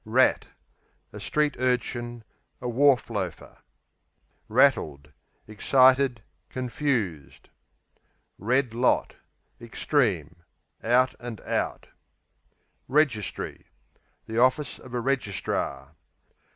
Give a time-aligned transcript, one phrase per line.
[0.03, 0.47] Rat
[1.13, 2.23] A street urchin;
[2.59, 3.59] a wharf loafer.
[4.47, 5.11] Rattled
[5.45, 7.49] Excited; confused.
[8.39, 9.15] Red lot
[9.61, 10.37] Extreme;
[10.83, 11.87] out and out.
[12.87, 13.67] Registry
[14.25, 15.93] The office of a Registrar.